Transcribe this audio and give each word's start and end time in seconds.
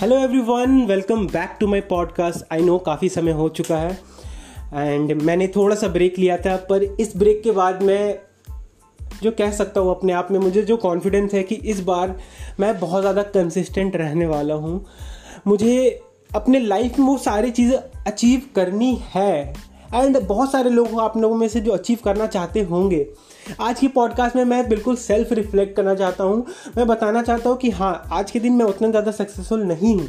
Hello 0.00 0.16
everyone 0.16 0.70
welcome 0.86 1.26
back 1.26 1.56
to 1.60 1.66
my 1.66 1.80
podcast 1.80 2.52
I 2.52 2.62
know 2.62 2.76
काफ़ी 2.78 3.08
समय 3.08 3.32
हो 3.32 3.48
चुका 3.48 3.76
है 3.76 3.92
एंड 4.74 5.12
मैंने 5.22 5.46
थोड़ा 5.48 5.76
सा 5.76 5.88
ब्रेक 5.88 6.18
लिया 6.18 6.36
था, 6.36 6.56
पर 6.56 6.82
इस 6.82 7.16
ब्रेक 7.16 7.42
के 7.42 7.50
बाद 7.50 7.82
मैं 7.82 8.18
जो 9.22 9.30
कह 9.30 9.50
सकता 9.50 9.80
हूँ 9.80 9.90
अपने 9.90 10.12
आप 10.12 10.28
में, 10.30 10.38
मुझे 10.38 10.62
जो 10.62 10.76
कॉन्फिडेंस 10.76 11.34
है 11.34 11.42
कि 11.42 11.54
इस 11.54 11.80
बार 11.80 12.14
मैं 12.60 12.78
बहुत 12.80 13.00
ज़्यादा 13.00 13.22
कंसिस्टेंट 13.22 13.96
रहने 13.96 14.26
वाला 14.26 14.54
हूँ। 14.54 14.84
मुझे 15.46 15.88
अपने 16.34 16.60
लाइफ 16.60 16.98
में 16.98 17.06
वो 17.06 17.16
सारी 17.18 17.50
चीज़ें 17.50 17.76
अचीव 18.06 18.42
करनी 18.56 18.94
है। 19.14 19.54
एंड 19.94 20.20
बहुत 20.20 20.52
सारे 20.52 20.70
लोग 20.70 21.00
आप 21.00 21.16
लोगों 21.16 21.36
में 21.36 21.48
से 21.48 21.60
जो 21.60 21.72
अचीव 21.72 21.98
करना 22.04 22.26
चाहते 22.26 22.60
होंगे। 22.62 23.06
आज 23.60 23.80
की 23.80 23.88
पॉडकास्ट 23.88 24.36
में 24.36 24.44
मैं 24.44 24.68
बिल्कुल 24.68 24.96
सेल्फ 24.96 25.32
रिफ्लेक्ट 25.32 25.76
करना 25.76 25.94
चाहता 25.94 26.24
हूँ। 26.24 26.46
मैं 26.76 26.86
बताना 26.86 27.22
चाहता 27.22 27.50
हूँ 27.50 27.58
कि 27.58 27.70
हाँ 27.70 28.08
आज 28.12 28.30
के 28.30 28.40
दिन 28.40 28.52
मैं 28.52 28.66
उतना 28.66 28.90
ज़्यादा 28.90 29.10
सक्सेसफुल 29.10 29.62
नहीं 29.62 29.94
हूँ। 29.96 30.06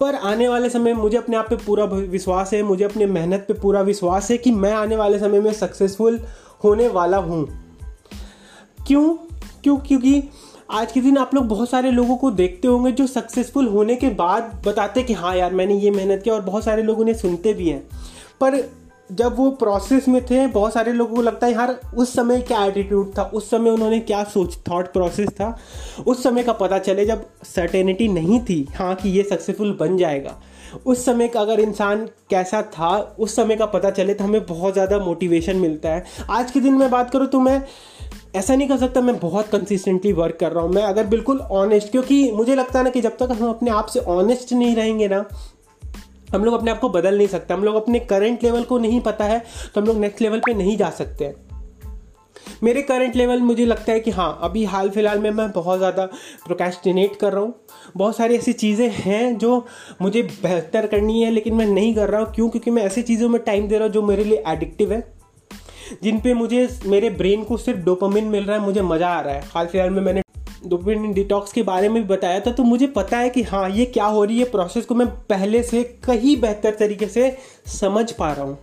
पर 0.00 0.14
आने 0.14 0.48
वाले 0.48 0.70
समय 0.70 0.94
मुझे 0.94 1.16
अपने 1.16 1.36
आप 1.36 1.46
पे 1.50 1.56
पूरा 1.56 1.84
विश्वास 1.84 2.52
है, 2.52 2.62
मुझे 2.62 2.84
अपने 2.84 3.06
मेहनत 3.06 3.44
पे 3.48 3.54
पूरा 3.54 3.80
विश्वास 3.80 4.30
है 4.30 4.38
कि 4.38 4.52
मैं 4.52 4.72
आने 4.72 4.96
वाले 4.96 5.18
समय 5.18 5.40
में 5.40 5.52
सक्सेसफुल 5.52 6.20
होने 6.64 6.88
वाला 6.88 7.16
हूँ। 7.16 7.46
क्यों? 8.86 9.14
क्यों? 9.62 9.76
क्योंकि 9.76 10.22
आज 10.70 10.92
के 10.92 11.00
दिन 11.00 11.18
आप 11.18 11.34
लोग 11.34 11.44
बहुत 11.44 11.70
सारे 11.70 11.90
लोगों 11.90 12.16
को 12.16 12.30
देखते 12.30 12.68
होंगे 12.68 12.92
जो 12.92 13.06
सक्सेसफुल 13.06 13.66
होने 13.66 13.96
के 13.96 14.08
बाद 14.08 14.62
बताते 14.66 15.02
कि 15.02 15.12
हाँ 15.12 15.36
यार, 15.36 15.54
मैंने 15.54 15.74
ये 15.74 15.90
मेहनत 15.90 16.22
किया 16.22 16.34
और 16.34 16.40
बहुत 16.40 16.64
सारे 16.64 16.82
लोग 16.82 17.00
उन्हें 17.00 17.14
सुनते 17.14 17.52
भी 17.54 17.68
हैं। 17.68 17.88
पर 18.40 18.60
जब 19.10 19.36
वो 19.36 19.50
प्रोसेस 19.50 20.06
में 20.08 20.24
थे, 20.26 20.46
बहुत 20.46 20.72
सारे 20.72 20.92
लोगों 20.92 21.16
को 21.16 21.22
लगता 21.22 21.46
है, 21.46 21.52
यार, 21.52 21.70
उस 21.94 22.12
समय 22.14 22.40
क्या 22.40 22.64
एटीट्यूड 22.64 23.12
था? 23.18 23.22
उस 23.24 23.50
समय 23.50 23.70
उन्होंने 23.70 24.00
क्या 24.00 24.22
सोच 24.24 24.56
थॉट 24.68 24.92
प्रोसेस 24.92 25.28
था? 25.30 25.56
उस 26.06 26.22
समय 26.22 26.42
का 26.42 26.52
पता 26.52 26.78
चले 26.78 27.04
जब 27.06 27.24
सर्टेनिटी 27.46 28.08
नहीं 28.08 28.40
थी 28.40 28.66
हाँ 28.74 28.94
कि 28.94 29.08
ये 29.08 29.22
सक्सेसफुल 29.22 29.76
बन 29.80 29.96
जाएगा। 29.96 30.36
उस 30.86 31.04
समय 31.04 31.28
का 31.28 31.40
अगर 31.40 31.60
इंसान 31.60 32.04
कैसा 32.30 32.62
था, 32.62 32.96
उस 33.18 33.36
समय 33.36 33.56
का 33.56 33.66
पता 33.66 33.90
चले 33.90 34.14
तो 34.14 34.24
हमें 34.24 34.46
बहुत 34.46 34.72
ज़्यादा 34.72 34.98
मोटिवेशन 34.98 35.56
मिलता 35.56 35.88
है। 35.88 36.04
आज 36.30 36.50
के 36.50 36.60
दिन 36.60 36.74
में 36.74 36.90
बात 36.90 37.10
करूँ 37.10 37.26
तो 37.26 37.40
मैं 37.40 37.62
ऐसा 38.34 38.54
नहीं 38.54 38.68
कर 38.68 38.78
सकता, 38.78 39.00
मैं 39.00 39.18
बहुत 39.18 39.48
कंसिस्टेंटली 39.48 40.12
वर्क 40.12 40.36
कर 40.40 40.52
रहा 40.52 40.64
हूँ। 40.64 40.72
मैं 40.72 40.82
अगर 40.82 41.06
बिल्कुल 41.06 41.38
ऑनेस्ट 41.40 41.90
क्योंकि 41.90 42.30
मुझे 42.32 42.54
लगता 42.54 42.78
है 42.78 42.84
ना 42.84 42.90
कि 42.90 43.00
जब 43.00 43.16
तक 43.16 43.28
हम 43.32 43.48
अपने 43.48 43.70
आप 43.70 43.86
से 43.86 44.00
ऑनेस्ट 44.00 44.52
नहीं 44.52 44.74
रहेंगे 44.76 45.08
ना 45.08 45.24
हम 46.34 46.44
लोग 46.44 46.54
अपने 46.54 46.70
आप 46.70 46.78
को 46.78 46.88
बदल 46.88 47.16
नहीं 47.18 47.28
सकते, 47.28 47.54
हम 47.54 47.64
लोग 47.64 47.74
अपने 47.74 47.98
करंट 48.00 48.44
लेवल 48.44 48.62
को 48.62 48.78
नहीं 48.78 49.00
पता 49.00 49.24
है 49.24 49.38
तो 49.74 49.80
हम 49.80 49.86
लोग 49.86 49.98
नेक्स्ट 49.98 50.22
लेवल 50.22 50.40
पे 50.46 50.54
नहीं 50.54 50.76
जा 50.76 50.90
सकते। 50.90 51.24
हैं 51.24 51.34
मेरे 52.62 52.82
करंट 52.82 53.16
लेवल 53.16 53.40
मुझे 53.40 53.64
लगता 53.66 53.92
है 53.92 54.00
कि 54.00 54.10
हाँ 54.10 54.38
अभी 54.42 54.64
हाल 54.64 54.90
फ़िलहाल 54.90 55.18
में 55.18 55.30
मैं 55.30 55.50
बहुत 55.52 55.78
ज़्यादा 55.78 56.04
प्रोकेस्टिनेट 56.46 57.16
कर 57.16 57.32
रहा 57.32 57.42
हूँ। 57.42 57.54
बहुत 57.96 58.16
सारी 58.16 58.34
ऐसी 58.34 58.52
चीज़ें 58.52 58.88
हैं 58.90 59.36
जो 59.38 59.66
मुझे 60.02 60.22
बेहतर 60.22 60.86
करनी 60.86 61.22
है, 61.22 61.30
लेकिन 61.30 61.54
मैं 61.54 61.66
नहीं 61.66 61.94
कर 61.94 62.10
रहा 62.10 62.20
हूँ। 62.20 62.32
क्यों? 62.34 62.48
क्योंकि 62.48 62.70
मैं 62.70 62.82
ऐसी 62.82 63.02
चीज़ों 63.02 63.28
में 63.28 63.40
टाइम 63.42 63.68
दे 63.68 63.78
रहा 63.78 63.84
हूँ 63.84 63.92
जो 63.94 64.02
मेरे 64.02 64.24
लिए 64.24 64.42
एडिक्टिव 64.48 64.92
है। 64.92 65.00
जिन 66.02 66.18
पे 66.20 66.34
मुझे, 66.34 66.68
मेरे 66.86 67.10
ब्रेन 67.10 67.44
को 67.44 67.56
सिर्फ़ 67.56 67.80
डोपामिन 67.80 68.24
मिल 68.24 68.44
रहा 68.44 68.56
है, 68.56 68.62
मुझे 68.62 68.82
मज़ा 68.82 69.08
आ 69.08 69.20
रहा 69.20 69.34
है। 69.34 69.42
हाल 69.44 69.66
फ़िलहाल 69.66 69.90
में 69.90 70.02
मैंने 70.02 70.22
डोपामिन 70.68 71.12
डिटॉक्स 71.12 71.52
के 71.52 71.62
बारे 71.62 71.88
में 71.88 72.02
भी 72.02 72.08
बताया 72.08 72.40
था 72.40 72.50
तो 72.50 72.62
मुझे 72.62 72.86
पता 72.86 73.18
है 73.18 73.30
कि 73.30 73.42
हाँ 73.42 73.70
ये 73.70 73.84
क्या 73.84 74.04
हो 74.04 74.24
रही 74.24 74.38
है 74.38 74.44
प्रोसेस 74.44 74.84
को 74.84 74.94
मैं 74.94 75.06
पहले 75.08 75.62
से 75.62 75.82
कहीं 76.04 76.40
बेहतर 76.40 76.74
तरीके 76.74 77.06
से 77.06 77.36
समझ 77.80 78.12
पा 78.12 78.32
रहा 78.32 78.44
हूँ। 78.44 78.58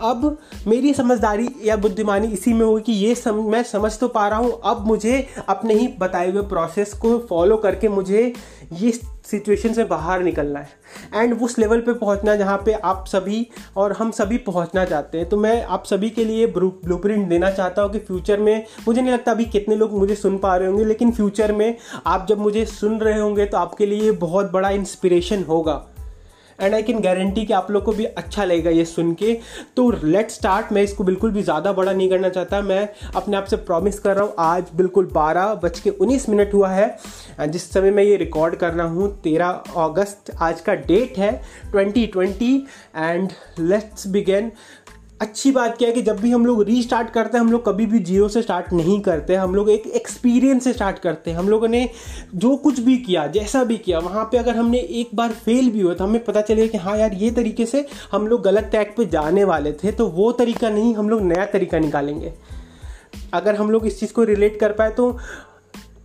अब 0.00 0.38
मेरी 0.66 0.94
समझदारी 0.94 1.48
या 1.64 1.76
बुद्धिमानी 1.76 2.26
इसी 2.26 2.52
में 2.52 2.66
होगी 2.66 2.82
कि 2.82 2.92
ये 2.92 3.14
सम, 3.14 3.34
मैं 3.34 3.62
समझ 3.62 3.98
तो 3.98 4.08
पा 4.08 4.28
रहा 4.28 4.38
हूँ 4.38 4.60
अब 4.64 4.86
मुझे 4.86 5.26
अपने 5.48 5.74
ही 5.74 5.88
बताए 5.98 6.30
हुए 6.30 6.42
प्रोसेस 6.42 6.92
को 6.92 7.18
फॉलो 7.18 7.56
करके 7.56 7.88
मुझे 7.88 8.32
ये 8.72 8.92
सिचुएशन 9.30 9.72
से 9.72 9.84
बाहर 9.84 10.22
निकलना 10.22 10.60
है। 10.60 10.76
एंड 11.14 11.42
उस 11.42 11.58
लेवल 11.58 11.80
पे 11.80 11.92
पहुँचना 11.92 12.34
जहाँ 12.36 12.56
पे 12.66 12.72
आप 12.72 13.04
सभी 13.08 13.46
और 13.76 13.92
हम 13.92 14.10
सभी 14.10 14.38
पहुँचना 14.38 14.84
चाहते 14.84 15.18
हैं। 15.18 15.28
तो 15.28 15.36
मैं 15.36 15.62
आप 15.64 15.84
सभी 15.84 16.10
के 16.10 16.24
लिए 16.24 16.46
ब्लू 16.48 16.70
देना 17.08 17.50
चाहता 17.50 17.82
हूँ 17.82 17.90
कि 17.92 17.98
फ्यूचर 17.98 18.40
में 18.40 18.64
मुझे 18.88 19.00
नहीं 19.00 19.12
लगता 19.12 19.32
अभी 19.32 19.44
कितने 19.44 19.76
लोग 19.76 19.92
मुझे 19.92 20.14
सुन 20.14 20.38
पा 20.38 20.56
रहे 20.56 20.68
होंगे, 20.68 20.84
लेकिन 20.84 21.12
फ्यूचर 21.12 21.52
में 21.52 21.76
आप 22.06 22.26
जब 22.28 22.38
मुझे 22.38 22.64
सुन 22.66 22.98
रहे 23.00 23.20
होंगे 23.20 23.46
तो 23.46 23.56
आपके 23.56 23.86
लिए 23.86 24.10
बहुत 24.12 24.50
बड़ा 24.52 24.70
इंस्पिरेशन 24.70 25.42
होगा। 25.42 25.84
एंड 26.60 26.74
आई 26.74 26.82
कैन 26.82 27.00
गारंटी 27.00 27.44
कि 27.46 27.52
आप 27.52 27.70
लोग 27.70 27.84
को 27.84 27.92
भी 27.92 28.04
अच्छा 28.04 28.44
लगेगा 28.44 28.70
ये 28.70 28.84
सुन 28.84 29.12
के। 29.14 29.38
तो 29.76 29.90
लेट 30.04 30.30
स्टार्ट 30.30 30.72
मैं 30.72 30.82
इसको 30.82 31.04
बिल्कुल 31.04 31.30
भी 31.30 31.42
ज़्यादा 31.42 31.72
बड़ा 31.72 31.92
नहीं 31.92 32.08
करना 32.10 32.28
चाहता। 32.28 32.60
मैं 32.62 32.88
अपने 33.16 33.36
आप 33.36 33.44
से 33.44 33.56
प्रॉमिस 33.58 33.98
कर 34.00 34.16
रहा 34.16 34.24
हूँ, 34.24 34.34
आज 34.38 34.70
बिल्कुल 34.76 35.10
बारह 35.14 35.54
बज 35.62 35.80
के 35.80 35.90
उन्नीस 35.90 36.28
मिनट 36.28 36.54
हुआ 36.54 36.70
है। 36.70 36.96
जिस 37.42 37.70
समय 37.72 37.90
मैं 37.90 38.04
ये 38.04 38.16
रिकॉर्ड 38.16 38.56
कर 38.56 38.72
रहा 38.72 38.86
हूँ, 38.88 39.10
तेरह 39.20 39.62
अगस्त 39.78 40.36
आज 40.40 40.60
का 40.60 40.74
डेट 40.74 41.18
है 41.18 41.32
twenty 41.70 42.06
twenty 42.08 42.54
and 42.96 43.30
let's 43.60 44.06
begin 44.08 44.50
अच्छी 45.20 45.50
बात 45.52 45.76
क्या 45.78 45.88
है 45.88 45.94
कि 45.94 46.02
जब 46.02 46.16
भी 46.16 46.30
हम 46.30 46.44
लोग 46.46 46.62
रीस्टार्ट 46.64 47.08
करते 47.10 47.36
हैं, 47.38 47.44
हम 47.44 47.50
लोग 47.52 47.64
कभी 47.66 47.86
भी 47.86 47.98
ज़ीरो 48.00 48.28
से 48.28 48.42
स्टार्ट 48.42 48.72
नहीं 48.72 49.00
करते। 49.00 49.34
हम 49.34 49.54
लोग 49.54 49.70
एक 49.70 49.86
एक्सपीरियंस 49.96 50.64
से 50.64 50.72
स्टार्ट 50.72 50.98
करते 50.98 51.30
हैं। 51.30 51.38
हम 51.38 51.48
लोगों 51.48 51.68
ने 51.68 51.88
जो 52.34 52.54
कुछ 52.56 52.78
भी 52.80 52.96
किया, 52.98 53.26
जैसा 53.28 53.62
भी 53.64 53.76
किया, 53.78 53.98
वहाँ 53.98 54.24
पे 54.32 54.38
अगर 54.38 54.56
हमने 54.56 54.78
एक 54.78 55.14
बार 55.14 55.32
फेल 55.44 55.70
भी 55.70 55.80
हुआ 55.80 55.94
तो 55.94 56.04
हमें 56.04 56.24
पता 56.24 56.40
चलेगा 56.40 56.66
कि 56.66 56.78
हाँ 56.78 56.96
यार, 56.98 57.14
ये 57.14 57.30
तरीके 57.30 57.66
से 57.66 57.86
हम 58.12 58.26
लोग 58.26 58.42
गलत 58.42 58.64
ट्रैक 58.64 58.94
पे 58.96 59.06
जाने 59.06 59.44
वाले 59.44 59.72
थे 59.74 59.92
तो 59.92 60.06
वो 60.08 60.30
तरीका 60.34 60.70
नहीं, 60.70 60.94
हम 60.94 61.08
लोग 61.08 61.22
नया 61.22 61.46
तरीका 61.46 61.78
निकालेंगे। 61.78 62.32
अगर 63.34 63.54
हम 63.54 63.70
लोग 63.70 63.86
इस 63.86 63.98
चीज़ 64.00 64.12
को 64.12 64.22
रिलेट 64.24 64.58
कर 64.60 64.72
पाए 64.72 64.90
तो 64.90 65.10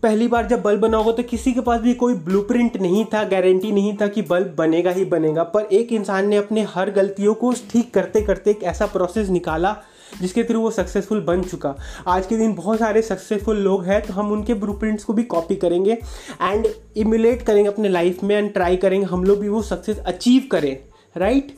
पहली 0.04 0.28
बार 0.28 0.48
जब 0.48 0.62
बल्ब 0.62 0.80
बना 0.80 0.98
होगा 0.98 1.12
तो 1.12 1.24
किसी 1.24 1.52
के 1.54 1.62
पास 1.62 1.82
भी 1.82 1.94
कोई 1.94 2.14
ब्लूप्रिंट 2.26 2.78
नहीं 2.78 3.04
था 3.06 3.24
गारंटी 3.24 3.72
नहीं 3.72 3.96
था 3.98 4.08
कि 4.08 4.22
बल्ब 4.24 4.54
बनेगा 4.58 4.92
ही 4.92 5.06
बनेगा। 5.08 5.44
पर 5.46 5.68
एक 5.74 5.92
इंसान 5.94 6.28
ने 6.28 6.38
अपने 6.38 6.66
हर 6.70 6.92
गलतियों 6.92 7.34
को 7.36 7.54
ठीक 7.72 7.94
करते 7.94 8.22
करते 8.22 8.52
एक 8.52 8.64
ऐसा 8.64 8.86
प्रोसेस 8.88 9.30
निकाला, 9.30 9.76
जिसके 10.22 10.44
थ्रू 10.44 10.60
वो 10.62 10.72
सक्सेसफुल 10.72 11.22
बन 11.22 11.42
चुका। 11.44 11.76
आज 12.08 12.26
के 12.26 12.38
दिन 12.38 12.54
बहुत 12.54 12.80
सारे 12.80 13.02
सक्सेसफुल 13.02 13.58
लोग 13.60 13.86
हैं 13.86 14.02
तो 14.02 14.14
हम 14.14 14.32
उनके 14.32 14.54
ब्लूप्रिंट्स 14.56 15.04
को 15.04 15.14
भी 15.14 15.24
कॉपी 15.26 15.56
करेंगे 15.56 15.98
एंड 16.42 16.68
इमुलेट 16.98 17.42
करेंगे 17.42 17.70
अपने 17.70 17.90
लाइफ 17.90 18.24
में 18.24 18.36
एंड 18.36 18.54
ट्राई 18.54 18.78
करेंगे, 18.78 19.06
हम 19.06 19.24
लोग 19.24 19.40
भी 19.40 19.50
वो 19.50 19.62
सक्सेस 19.64 20.00
अचीव 20.00 20.48
करें। 20.52 20.78
राइट 21.16 21.56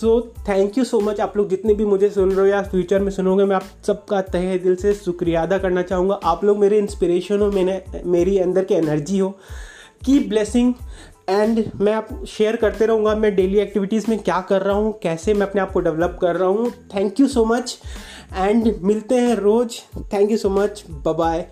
तो 0.00 0.20
थैंक 0.48 0.78
यू 0.78 0.84
सो 0.84 1.00
मच 1.00 1.20
आप 1.20 1.36
लोग 1.36 1.48
जितने 1.48 1.74
भी 1.74 1.84
मुझे 1.84 2.08
सुन 2.10 2.30
रहे 2.30 2.40
हो 2.40 2.46
या 2.46 2.62
फ्यूचर 2.62 3.00
में 3.00 3.10
सुनोगे, 3.10 3.44
मैं 3.44 3.56
आप 3.56 3.64
सबका 3.86 4.20
तहे 4.22 4.58
दिल 4.58 4.76
से 4.76 4.92
शुक्रिया 4.94 5.42
अदा 5.42 5.58
करना 5.58 5.82
चाहूँगा। 5.82 6.18
आप 6.24 6.44
लोग 6.44 6.58
मेरे 6.58 6.78
इंस्पिरेशन 6.78 7.40
हो 7.40 7.50
मैंने 7.50 7.82
मेरी 8.06 8.38
अंदर 8.38 8.64
की 8.64 8.74
एनर्जी 8.74 9.18
हो। 9.18 9.28
की 10.04 10.18
ब्लेसिंग 10.28 10.72
एंड 11.28 11.64
मैं 11.76 11.92
आप 11.92 12.08
शेयर 12.28 12.56
करते 12.56 12.86
रहूँगा, 12.86 13.14
मैं 13.14 13.34
डेली 13.36 13.58
एक्टिविटीज़ 13.58 14.10
में 14.10 14.18
क्या 14.18 14.40
कर 14.40 14.62
रहा 14.62 14.76
हूँ, 14.76 14.92
कैसे 15.02 15.34
मैं 15.34 15.46
अपने 15.46 15.60
आप 15.60 15.72
को 15.72 15.80
डेवलप 15.80 16.18
कर 16.20 16.36
रहा 16.36 16.48
हूँ। 16.48 16.70
Thank 16.94 17.20
you 17.20 17.28
so 17.28 17.44
much 17.44 17.78
and 18.34 18.74
मिलते 18.82 19.14
हैं 19.14 19.34
रोज़। 19.36 19.80
Thank 20.12 20.30
you 20.30 20.36
so 20.36 20.50
much 20.50 20.84
bye 20.90 21.46